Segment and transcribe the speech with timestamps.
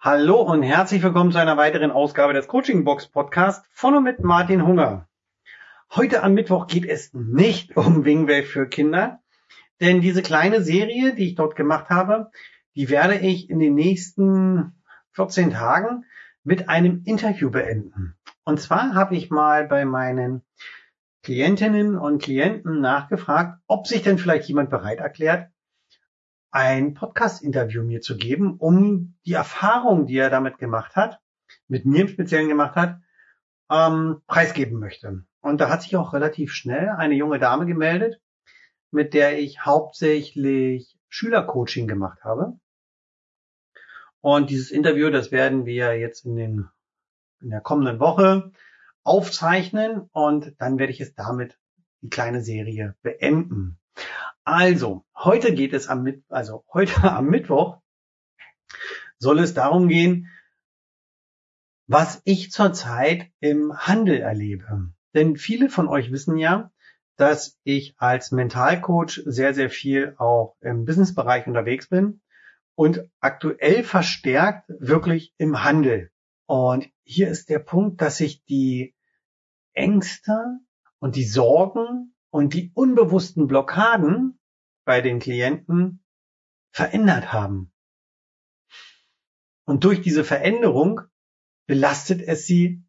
[0.00, 4.20] Hallo und herzlich willkommen zu einer weiteren Ausgabe des Coaching Box Podcast von und mit
[4.20, 5.08] Martin Hunger.
[5.90, 9.18] Heute am Mittwoch geht es nicht um Wingwave für Kinder,
[9.80, 12.30] denn diese kleine Serie, die ich dort gemacht habe,
[12.76, 14.80] die werde ich in den nächsten
[15.14, 16.04] 14 Tagen
[16.44, 18.14] mit einem Interview beenden.
[18.44, 20.42] Und zwar habe ich mal bei meinen
[21.24, 25.50] Klientinnen und Klienten nachgefragt, ob sich denn vielleicht jemand bereit erklärt,
[26.50, 31.20] ein Podcast-Interview mir zu geben, um die Erfahrung, die er damit gemacht hat,
[31.66, 33.00] mit mir im Speziellen gemacht hat,
[33.70, 35.24] ähm, preisgeben möchte.
[35.40, 38.20] Und da hat sich auch relativ schnell eine junge Dame gemeldet,
[38.90, 42.58] mit der ich hauptsächlich Schülercoaching gemacht habe.
[44.20, 46.68] Und dieses Interview, das werden wir jetzt in, den,
[47.40, 48.52] in der kommenden Woche
[49.04, 51.58] aufzeichnen und dann werde ich es damit
[52.02, 53.78] die kleine Serie beenden.
[54.50, 57.82] Also, heute geht es am, also heute am Mittwoch
[59.18, 60.30] soll es darum gehen,
[61.86, 64.88] was ich zurzeit im Handel erlebe.
[65.12, 66.72] Denn viele von euch wissen ja,
[67.16, 72.22] dass ich als Mentalcoach sehr, sehr viel auch im Businessbereich unterwegs bin
[72.74, 76.10] und aktuell verstärkt wirklich im Handel.
[76.46, 78.94] Und hier ist der Punkt, dass sich die
[79.74, 80.58] Ängste
[81.00, 84.37] und die Sorgen und die unbewussten Blockaden
[84.88, 86.02] bei den Klienten
[86.70, 87.74] verändert haben.
[89.66, 91.02] Und durch diese Veränderung
[91.66, 92.82] belastet es sie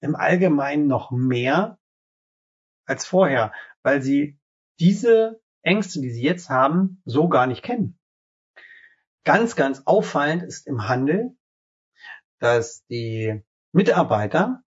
[0.00, 1.78] im Allgemeinen noch mehr
[2.86, 4.40] als vorher, weil sie
[4.80, 7.98] diese Ängste, die sie jetzt haben, so gar nicht kennen.
[9.24, 11.36] Ganz, ganz auffallend ist im Handel,
[12.38, 14.62] dass die Mitarbeiter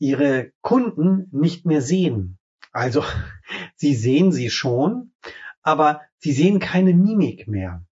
[0.00, 2.40] ihre Kunden nicht mehr sehen.
[2.72, 3.04] Also
[3.76, 5.14] sie sehen sie schon,
[5.62, 7.84] aber sie sehen keine Mimik mehr.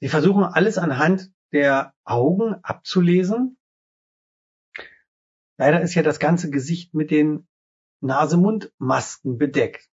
[0.00, 3.58] Sie versuchen alles anhand der Augen abzulesen.
[5.58, 7.46] Leider ist ja das ganze Gesicht mit den
[8.00, 9.88] Nase-Mund-Masken bedeckt.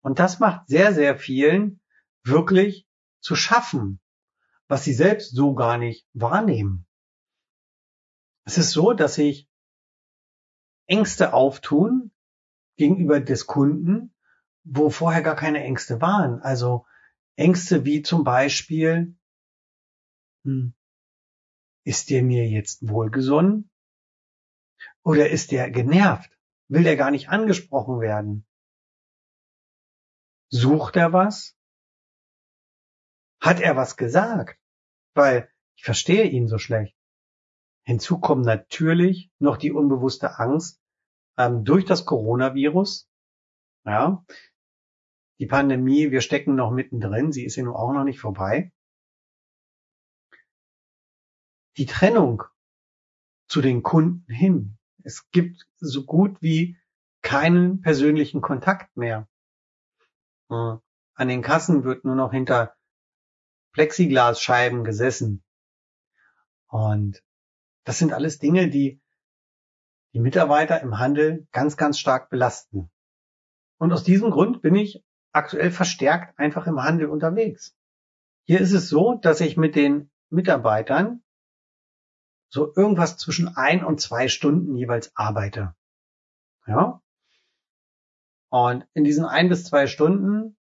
[0.00, 1.80] Und das macht sehr, sehr vielen
[2.24, 2.86] wirklich
[3.20, 4.00] zu schaffen,
[4.66, 6.86] was sie selbst so gar nicht wahrnehmen.
[8.44, 9.48] Es ist so, dass sich
[10.86, 12.10] Ängste auftun
[12.76, 14.12] gegenüber des Kunden,
[14.64, 16.40] wo vorher gar keine Ängste waren.
[16.42, 16.86] Also
[17.36, 19.16] Ängste wie zum Beispiel,
[20.44, 20.74] hm,
[21.84, 23.70] ist der mir jetzt wohlgesonnen?
[25.02, 26.30] Oder ist der genervt?
[26.68, 28.46] Will der gar nicht angesprochen werden?
[30.48, 31.56] Sucht er was?
[33.40, 34.60] Hat er was gesagt?
[35.14, 36.96] Weil ich verstehe ihn so schlecht.
[37.84, 40.80] Hinzu kommt natürlich noch die unbewusste Angst
[41.36, 43.10] ähm, durch das Coronavirus.
[43.84, 44.24] Ja,
[45.42, 48.70] die Pandemie, wir stecken noch mittendrin, sie ist ja nun auch noch nicht vorbei.
[51.76, 52.44] Die Trennung
[53.48, 54.78] zu den Kunden hin.
[55.02, 56.78] Es gibt so gut wie
[57.22, 59.28] keinen persönlichen Kontakt mehr.
[60.48, 60.76] Äh,
[61.14, 62.76] an den Kassen wird nur noch hinter
[63.72, 65.42] Plexiglasscheiben gesessen.
[66.68, 67.20] Und
[67.82, 69.02] das sind alles Dinge, die
[70.12, 72.92] die Mitarbeiter im Handel ganz, ganz stark belasten.
[73.78, 77.74] Und aus diesem Grund bin ich aktuell verstärkt einfach im Handel unterwegs.
[78.44, 81.22] Hier ist es so, dass ich mit den Mitarbeitern
[82.48, 85.74] so irgendwas zwischen ein und zwei Stunden jeweils arbeite.
[86.66, 87.00] Ja.
[88.50, 90.56] Und in diesen ein bis zwei Stunden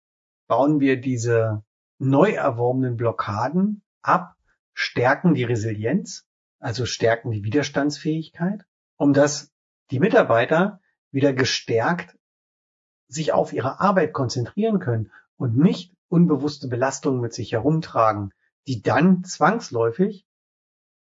[0.46, 1.64] bauen wir diese
[1.98, 4.36] neu erworbenen Blockaden ab,
[4.74, 6.26] stärken die Resilienz,
[6.58, 8.64] also stärken die Widerstandsfähigkeit,
[8.96, 9.50] um dass
[9.90, 10.80] die Mitarbeiter
[11.10, 12.17] wieder gestärkt
[13.08, 18.32] sich auf ihre Arbeit konzentrieren können und nicht unbewusste Belastungen mit sich herumtragen,
[18.66, 20.26] die dann zwangsläufig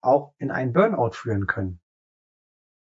[0.00, 1.80] auch in einen Burnout führen können.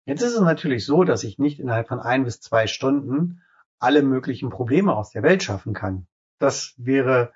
[0.05, 3.41] Jetzt ist es natürlich so, dass ich nicht innerhalb von ein bis zwei Stunden
[3.79, 6.07] alle möglichen Probleme aus der Welt schaffen kann.
[6.37, 7.33] Das wäre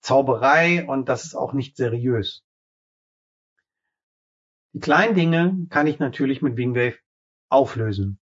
[0.00, 2.44] Zauberei und das ist auch nicht seriös.
[4.72, 6.98] Die kleinen Dinge kann ich natürlich mit Wingwave
[7.48, 8.18] auflösen.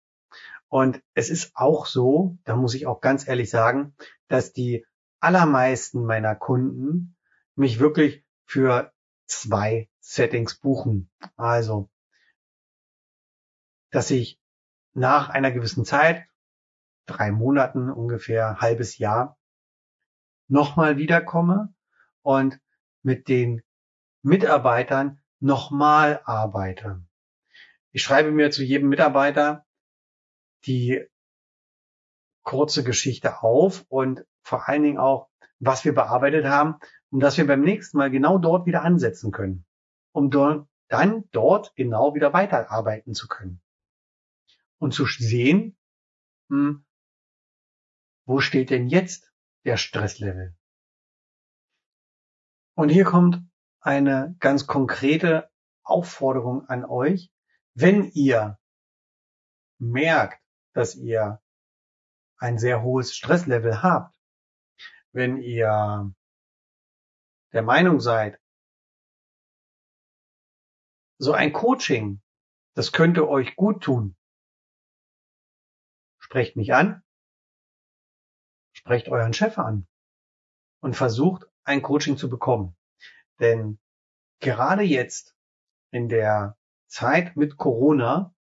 [0.70, 3.96] Und es ist auch so, da muss ich auch ganz ehrlich sagen,
[4.28, 4.86] dass die
[5.18, 7.16] allermeisten meiner Kunden
[7.56, 8.92] mich wirklich für
[9.26, 11.10] zwei Settings buchen.
[11.36, 11.90] Also,
[13.90, 14.40] dass ich
[14.92, 16.24] nach einer gewissen Zeit,
[17.06, 19.36] drei Monaten ungefähr, halbes Jahr,
[20.46, 21.74] nochmal wiederkomme
[22.22, 22.60] und
[23.02, 23.62] mit den
[24.22, 27.02] Mitarbeitern nochmal arbeite.
[27.90, 29.66] Ich schreibe mir zu jedem Mitarbeiter
[30.66, 31.06] die
[32.42, 35.28] kurze Geschichte auf und vor allen Dingen auch,
[35.58, 36.76] was wir bearbeitet haben,
[37.10, 39.66] um dass wir beim nächsten Mal genau dort wieder ansetzen können,
[40.12, 43.60] um dann dort genau wieder weiterarbeiten zu können
[44.78, 45.76] und zu sehen,
[46.48, 46.84] hm,
[48.24, 49.32] wo steht denn jetzt
[49.64, 50.56] der Stresslevel?
[52.74, 53.42] Und hier kommt
[53.80, 55.50] eine ganz konkrete
[55.82, 57.30] Aufforderung an euch,
[57.74, 58.58] wenn ihr
[59.78, 60.42] merkt,
[60.72, 61.40] dass ihr
[62.38, 64.18] ein sehr hohes Stresslevel habt,
[65.12, 66.14] wenn ihr
[67.52, 68.40] der Meinung seid,
[71.18, 72.22] so ein Coaching,
[72.74, 74.16] das könnte euch gut tun,
[76.18, 77.02] sprecht mich an,
[78.72, 79.86] sprecht euren Chef an.
[80.82, 82.74] Und versucht ein Coaching zu bekommen.
[83.38, 83.78] Denn
[84.38, 85.36] gerade jetzt
[85.90, 86.56] in der
[86.86, 88.34] Zeit mit Corona,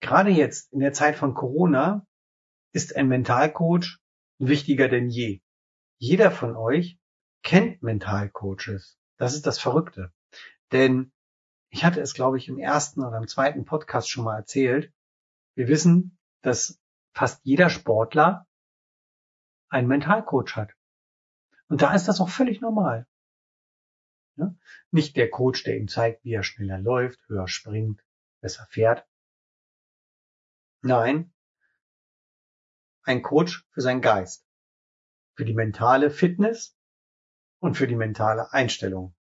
[0.00, 2.06] gerade jetzt in der Zeit von Corona,
[2.72, 3.98] ist ein Mentalcoach
[4.38, 5.40] wichtiger denn je.
[5.98, 6.98] Jeder von euch
[7.42, 8.98] kennt Mentalcoaches.
[9.16, 10.12] Das ist das Verrückte.
[10.72, 11.12] Denn
[11.70, 14.92] ich hatte es, glaube ich, im ersten oder im zweiten Podcast schon mal erzählt.
[15.54, 16.80] Wir wissen, dass
[17.14, 18.46] fast jeder Sportler
[19.68, 20.72] einen Mentalcoach hat.
[21.68, 23.06] Und da ist das auch völlig normal.
[24.36, 24.54] Ja?
[24.90, 28.02] Nicht der Coach, der ihm zeigt, wie er schneller läuft, höher springt,
[28.40, 29.06] besser fährt.
[30.86, 31.34] Nein,
[33.02, 34.46] ein Coach für seinen Geist,
[35.34, 36.78] für die mentale Fitness
[37.58, 39.16] und für die mentale Einstellung.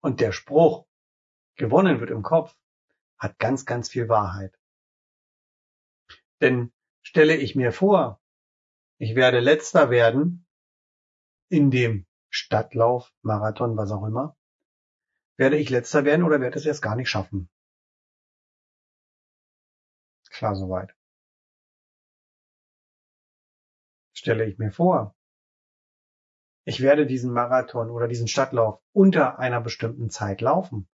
[0.00, 0.86] Und der Spruch,
[1.56, 2.56] gewonnen wird im Kopf,
[3.18, 4.56] hat ganz, ganz viel Wahrheit.
[6.40, 6.72] Denn
[7.02, 8.20] stelle ich mir vor,
[8.98, 10.46] ich werde letzter werden
[11.48, 14.36] in dem Stadtlauf, Marathon, was auch immer,
[15.36, 17.50] werde ich letzter werden oder werde es erst gar nicht schaffen.
[20.36, 20.94] Klar soweit.
[24.12, 25.16] Stelle ich mir vor,
[26.66, 30.90] ich werde diesen Marathon oder diesen Stadtlauf unter einer bestimmten Zeit laufen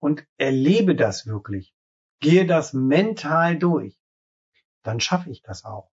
[0.00, 1.74] und erlebe das wirklich,
[2.20, 4.00] gehe das mental durch,
[4.84, 5.90] dann schaffe ich das auch.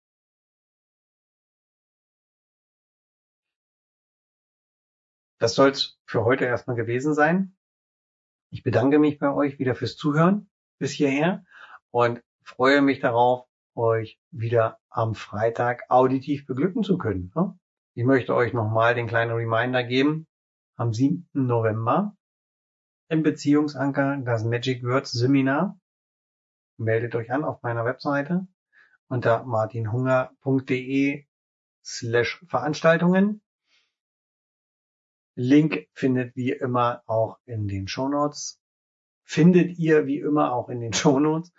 [5.40, 7.58] Das soll's für heute erstmal gewesen sein.
[8.52, 11.44] Ich bedanke mich bei euch wieder fürs Zuhören bis hierher
[11.96, 17.32] und freue mich darauf, euch wieder am Freitag auditiv beglücken zu können.
[17.94, 20.28] Ich möchte euch nochmal den kleinen Reminder geben.
[20.76, 21.30] Am 7.
[21.32, 22.14] November
[23.08, 25.80] im Beziehungsanker das Magic Words Seminar.
[26.76, 28.46] Meldet euch an auf meiner Webseite
[29.08, 31.26] unter martinhunger.de
[31.82, 33.42] slash Veranstaltungen.
[35.36, 38.60] Link findet wie immer auch in den Show Notes.
[39.26, 41.52] Findet ihr wie immer auch in den Show Notes.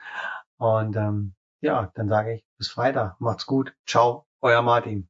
[0.57, 3.21] Und ähm, ja, dann sage ich bis Freitag.
[3.21, 3.75] Macht's gut.
[3.87, 5.09] Ciao, euer Martin.